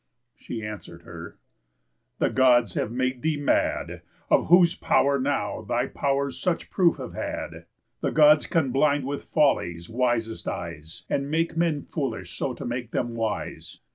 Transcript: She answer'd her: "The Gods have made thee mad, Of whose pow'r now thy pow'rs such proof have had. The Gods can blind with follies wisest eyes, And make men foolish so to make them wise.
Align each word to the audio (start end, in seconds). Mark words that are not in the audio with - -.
She 0.35 0.63
answer'd 0.65 1.03
her: 1.03 1.37
"The 2.17 2.31
Gods 2.31 2.73
have 2.73 2.91
made 2.91 3.21
thee 3.21 3.37
mad, 3.37 4.01
Of 4.31 4.47
whose 4.47 4.73
pow'r 4.73 5.19
now 5.19 5.61
thy 5.61 5.85
pow'rs 5.85 6.39
such 6.41 6.71
proof 6.71 6.97
have 6.97 7.13
had. 7.13 7.67
The 7.99 8.09
Gods 8.11 8.47
can 8.47 8.71
blind 8.71 9.05
with 9.05 9.25
follies 9.25 9.91
wisest 9.91 10.47
eyes, 10.47 11.03
And 11.07 11.29
make 11.29 11.55
men 11.55 11.83
foolish 11.83 12.35
so 12.35 12.55
to 12.55 12.65
make 12.65 12.89
them 12.89 13.13
wise. 13.13 13.77